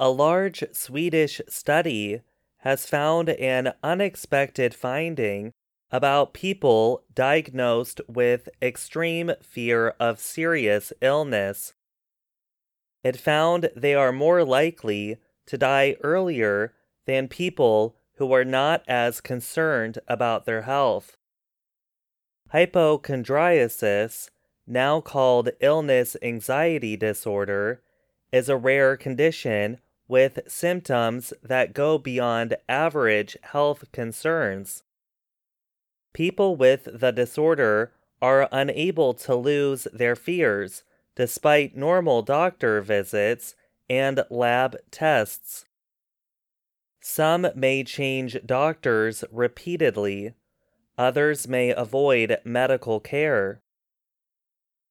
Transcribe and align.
A 0.00 0.10
large 0.10 0.62
Swedish 0.72 1.40
study 1.48 2.22
has 2.58 2.86
found 2.86 3.30
an 3.30 3.72
unexpected 3.82 4.72
finding 4.72 5.52
about 5.90 6.34
people 6.34 7.02
diagnosed 7.12 8.00
with 8.06 8.48
extreme 8.62 9.32
fear 9.42 9.94
of 9.98 10.20
serious 10.20 10.92
illness. 11.00 11.72
It 13.02 13.16
found 13.16 13.70
they 13.74 13.94
are 13.94 14.12
more 14.12 14.44
likely 14.44 15.16
to 15.46 15.58
die 15.58 15.96
earlier 16.02 16.74
than 17.06 17.26
people 17.26 17.96
who 18.18 18.32
are 18.32 18.44
not 18.44 18.84
as 18.86 19.20
concerned 19.20 19.98
about 20.06 20.44
their 20.44 20.62
health. 20.62 21.16
Hypochondriasis, 22.52 24.30
now 24.66 25.00
called 25.00 25.50
illness 25.60 26.16
anxiety 26.22 26.96
disorder, 26.96 27.82
is 28.30 28.48
a 28.48 28.56
rare 28.56 28.96
condition 28.96 29.78
with 30.08 30.40
symptoms 30.48 31.32
that 31.42 31.74
go 31.74 31.98
beyond 31.98 32.56
average 32.68 33.36
health 33.42 33.84
concerns. 33.92 34.82
People 36.12 36.56
with 36.56 36.88
the 36.92 37.12
disorder 37.12 37.92
are 38.20 38.48
unable 38.50 39.14
to 39.14 39.34
lose 39.36 39.86
their 39.92 40.16
fears 40.16 40.82
despite 41.14 41.76
normal 41.76 42.22
doctor 42.22 42.80
visits 42.80 43.54
and 43.90 44.24
lab 44.30 44.76
tests. 44.90 45.64
Some 47.00 47.48
may 47.54 47.84
change 47.84 48.38
doctors 48.44 49.24
repeatedly, 49.30 50.34
others 50.96 51.48
may 51.48 51.70
avoid 51.70 52.38
medical 52.44 53.00
care. 53.00 53.62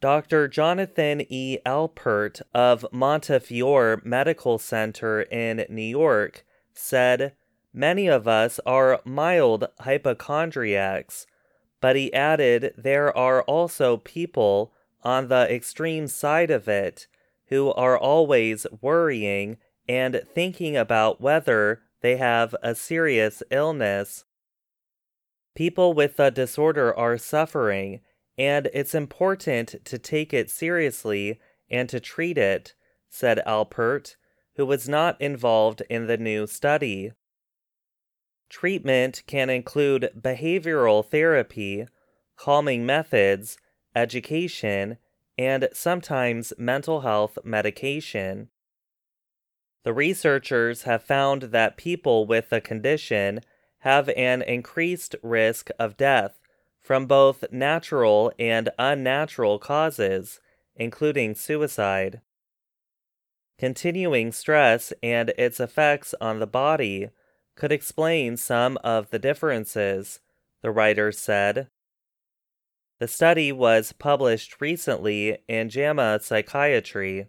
Dr. 0.00 0.46
Jonathan 0.46 1.22
E. 1.28 1.58
Alpert 1.64 2.42
of 2.52 2.84
Montefiore 2.92 4.02
Medical 4.04 4.58
Center 4.58 5.22
in 5.22 5.64
New 5.70 5.80
York 5.80 6.44
said, 6.74 7.32
Many 7.72 8.06
of 8.06 8.28
us 8.28 8.60
are 8.66 9.00
mild 9.04 9.68
hypochondriacs, 9.80 11.26
but 11.80 11.96
he 11.96 12.12
added 12.12 12.74
there 12.76 13.16
are 13.16 13.42
also 13.42 13.96
people 13.96 14.72
on 15.02 15.28
the 15.28 15.52
extreme 15.52 16.08
side 16.08 16.50
of 16.50 16.68
it 16.68 17.06
who 17.46 17.72
are 17.72 17.96
always 17.96 18.66
worrying 18.80 19.56
and 19.88 20.22
thinking 20.34 20.76
about 20.76 21.20
whether 21.20 21.82
they 22.00 22.16
have 22.16 22.54
a 22.62 22.74
serious 22.74 23.42
illness. 23.50 24.24
People 25.54 25.94
with 25.94 26.16
the 26.16 26.30
disorder 26.30 26.94
are 26.94 27.16
suffering, 27.16 28.00
and 28.38 28.68
it's 28.74 28.94
important 28.94 29.74
to 29.84 29.98
take 29.98 30.34
it 30.34 30.50
seriously 30.50 31.40
and 31.70 31.88
to 31.88 32.00
treat 32.00 32.36
it, 32.36 32.74
said 33.08 33.42
Alpert, 33.46 34.16
who 34.56 34.66
was 34.66 34.88
not 34.88 35.20
involved 35.20 35.82
in 35.88 36.06
the 36.06 36.16
new 36.16 36.46
study. 36.46 37.12
Treatment 38.48 39.22
can 39.26 39.50
include 39.50 40.10
behavioral 40.18 41.04
therapy, 41.04 41.86
calming 42.36 42.86
methods, 42.86 43.58
education, 43.94 44.98
and 45.38 45.68
sometimes 45.72 46.52
mental 46.56 47.00
health 47.00 47.38
medication. 47.44 48.48
The 49.84 49.92
researchers 49.92 50.82
have 50.82 51.02
found 51.02 51.42
that 51.42 51.76
people 51.76 52.26
with 52.26 52.50
the 52.50 52.60
condition 52.60 53.40
have 53.80 54.08
an 54.10 54.42
increased 54.42 55.14
risk 55.22 55.70
of 55.78 55.96
death 55.96 56.40
from 56.86 57.04
both 57.06 57.42
natural 57.50 58.32
and 58.38 58.70
unnatural 58.78 59.58
causes, 59.58 60.38
including 60.76 61.34
suicide. 61.34 62.20
Continuing 63.58 64.30
stress 64.30 64.92
and 65.02 65.30
its 65.36 65.58
effects 65.58 66.14
on 66.20 66.38
the 66.38 66.46
body 66.46 67.08
could 67.56 67.72
explain 67.72 68.36
some 68.36 68.78
of 68.84 69.10
the 69.10 69.18
differences, 69.18 70.20
the 70.62 70.70
writers 70.70 71.18
said. 71.18 71.66
The 73.00 73.08
study 73.08 73.50
was 73.50 73.92
published 73.92 74.60
recently 74.60 75.38
in 75.48 75.68
JAMA 75.68 76.20
Psychiatry. 76.22 77.26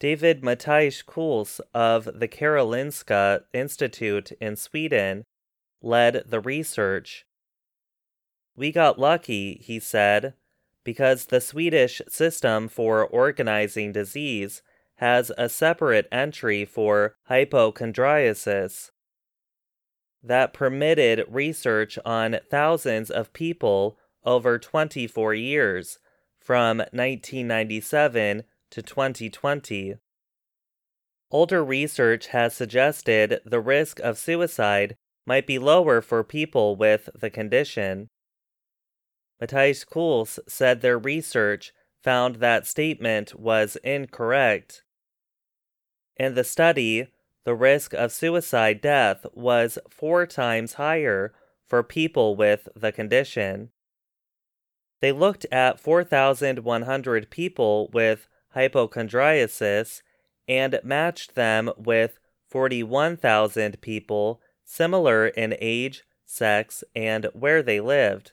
David 0.00 0.40
Mataix-Cols 0.40 1.60
of 1.74 2.08
the 2.18 2.28
Karolinska 2.28 3.42
Institute 3.52 4.32
in 4.40 4.56
Sweden 4.56 5.24
led 5.82 6.22
the 6.26 6.40
research. 6.40 7.26
We 8.56 8.72
got 8.72 8.98
lucky, 8.98 9.60
he 9.62 9.80
said, 9.80 10.34
because 10.84 11.26
the 11.26 11.40
Swedish 11.40 12.00
system 12.08 12.68
for 12.68 13.04
organizing 13.06 13.92
disease 13.92 14.62
has 14.96 15.32
a 15.36 15.48
separate 15.48 16.06
entry 16.12 16.64
for 16.64 17.16
hypochondriasis 17.28 18.90
that 20.22 20.54
permitted 20.54 21.24
research 21.28 21.98
on 22.04 22.38
thousands 22.50 23.10
of 23.10 23.32
people 23.32 23.98
over 24.24 24.58
24 24.58 25.34
years, 25.34 25.98
from 26.40 26.78
1997 26.78 28.42
to 28.70 28.82
2020. 28.82 29.94
Older 31.30 31.64
research 31.64 32.28
has 32.28 32.54
suggested 32.54 33.40
the 33.44 33.60
risk 33.60 33.98
of 34.00 34.18
suicide 34.18 34.96
might 35.26 35.46
be 35.46 35.58
lower 35.58 36.00
for 36.00 36.22
people 36.22 36.76
with 36.76 37.08
the 37.14 37.30
condition. 37.30 38.08
Mataix-Cols 39.40 40.40
said 40.46 40.80
their 40.80 40.98
research 40.98 41.72
found 42.02 42.36
that 42.36 42.66
statement 42.66 43.38
was 43.38 43.76
incorrect. 43.76 44.82
In 46.16 46.34
the 46.34 46.44
study, 46.44 47.08
the 47.44 47.54
risk 47.54 47.92
of 47.92 48.12
suicide 48.12 48.80
death 48.80 49.26
was 49.32 49.78
four 49.90 50.26
times 50.26 50.74
higher 50.74 51.34
for 51.66 51.82
people 51.82 52.36
with 52.36 52.68
the 52.76 52.92
condition. 52.92 53.70
They 55.00 55.12
looked 55.12 55.44
at 55.50 55.80
4,100 55.80 57.30
people 57.30 57.90
with 57.92 58.28
hypochondriasis 58.54 60.02
and 60.46 60.80
matched 60.82 61.34
them 61.34 61.70
with 61.76 62.18
41,000 62.48 63.80
people 63.80 64.40
similar 64.64 65.26
in 65.26 65.56
age, 65.60 66.04
sex, 66.24 66.84
and 66.94 67.26
where 67.34 67.62
they 67.62 67.80
lived. 67.80 68.32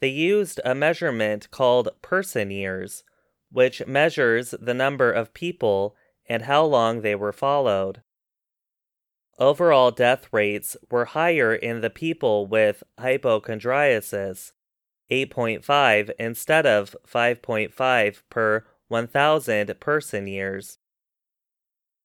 They 0.00 0.08
used 0.08 0.60
a 0.64 0.74
measurement 0.74 1.50
called 1.50 1.90
person 2.02 2.50
years, 2.50 3.04
which 3.52 3.86
measures 3.86 4.54
the 4.58 4.74
number 4.74 5.12
of 5.12 5.34
people 5.34 5.94
and 6.28 6.42
how 6.42 6.64
long 6.64 7.02
they 7.02 7.14
were 7.14 7.32
followed. 7.32 8.02
Overall 9.38 9.90
death 9.90 10.28
rates 10.32 10.76
were 10.90 11.06
higher 11.06 11.54
in 11.54 11.80
the 11.80 11.90
people 11.90 12.46
with 12.46 12.82
hypochondriasis, 12.98 14.52
8.5 15.10 16.10
instead 16.18 16.66
of 16.66 16.94
5.5 17.06 18.22
per 18.30 18.66
1,000 18.88 19.80
person 19.80 20.26
years. 20.26 20.78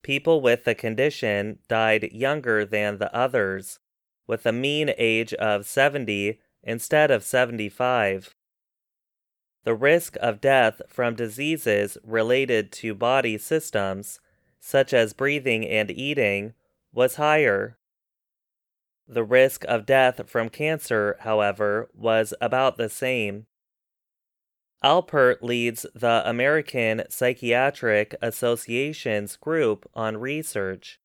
People 0.01 0.41
with 0.41 0.63
the 0.63 0.75
condition 0.75 1.59
died 1.67 2.11
younger 2.11 2.65
than 2.65 2.97
the 2.97 3.13
others, 3.15 3.79
with 4.27 4.45
a 4.45 4.51
mean 4.51 4.91
age 4.97 5.33
of 5.35 5.65
70 5.65 6.39
instead 6.65 7.11
of 7.11 7.23
75 7.23 8.35
the 9.65 9.73
risk 9.73 10.15
of 10.21 10.39
death 10.39 10.79
from 10.87 11.15
diseases 11.15 11.97
related 12.03 12.71
to 12.71 12.93
body 12.93 13.35
systems, 13.37 14.19
such 14.59 14.93
as 14.93 15.11
breathing 15.13 15.67
and 15.67 15.89
eating, 15.89 16.53
was 16.93 17.15
higher. 17.15 17.77
The 19.07 19.23
risk 19.23 19.65
of 19.65 19.87
death 19.87 20.29
from 20.29 20.49
cancer, 20.49 21.17
however, 21.21 21.89
was 21.95 22.33
about 22.39 22.77
the 22.77 22.89
same. 22.89 23.47
Alpert 24.83 25.41
leads 25.41 25.87
the 25.95 26.21
American 26.29 27.03
Psychiatric 27.09 28.13
Association's 28.21 29.35
group 29.35 29.89
on 29.95 30.17
research. 30.17 30.99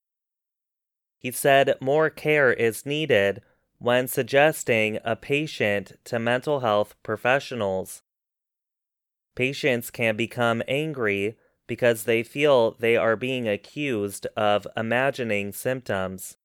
He 1.18 1.30
said 1.30 1.76
more 1.80 2.10
care 2.10 2.52
is 2.52 2.84
needed 2.84 3.40
when 3.80 4.06
suggesting 4.06 4.98
a 5.06 5.16
patient 5.16 5.92
to 6.04 6.18
mental 6.18 6.60
health 6.60 6.94
professionals. 7.02 8.02
Patients 9.34 9.90
can 9.90 10.16
become 10.16 10.62
angry 10.68 11.36
because 11.66 12.04
they 12.04 12.22
feel 12.22 12.72
they 12.72 12.94
are 12.94 13.16
being 13.16 13.48
accused 13.48 14.26
of 14.36 14.66
imagining 14.76 15.50
symptoms. 15.50 16.36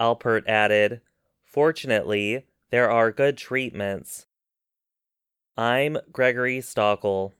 Alpert 0.00 0.42
added, 0.48 1.00
Fortunately, 1.44 2.44
there 2.70 2.90
are 2.90 3.12
good 3.12 3.36
treatments. 3.36 4.26
I'm 5.56 5.98
Gregory 6.10 6.58
Stachel. 6.58 7.34